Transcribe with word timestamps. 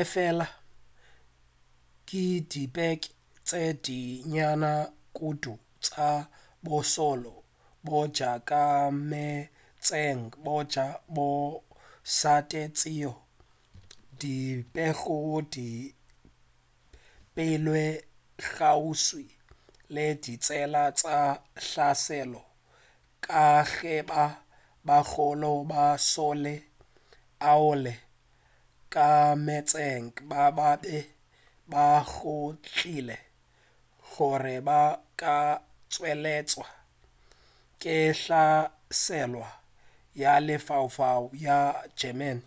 efela 0.00 0.46
ke 2.08 2.24
dikepe 2.50 2.88
tše 3.46 3.62
di 3.84 4.00
nnyane 4.24 4.74
kudu 5.16 5.54
tša 5.84 6.10
bošole 6.64 7.32
bja 7.84 8.32
ka 8.48 8.62
meetseng 9.10 10.22
bja 10.44 10.86
mošate 11.14 12.62
tšeo 12.76 13.14
di 14.20 14.36
bego 14.74 15.18
di 15.54 15.68
beilwe 17.34 17.84
kgauswi 18.40 19.26
le 19.94 20.06
ditsela 20.22 20.84
tša 20.98 21.18
hlaselo 21.66 22.42
ka 23.26 23.44
ge 23.74 23.96
ba 24.10 24.22
bagolo 24.86 25.52
ba 25.70 25.82
mašole 25.88 26.54
ao 27.50 27.70
a 27.92 27.96
ka 28.94 29.08
meetseng 29.46 30.06
ba 30.30 30.42
be 30.82 30.98
ba 31.72 31.86
tšhogile 32.08 33.16
gore 34.10 34.56
ba 34.66 34.80
ka 35.20 35.36
nweletšwa 35.92 36.68
ke 37.80 37.94
hlaselo 38.20 39.42
ya 40.22 40.32
lefaufau 40.46 41.24
ya 41.44 41.58
germany 41.98 42.42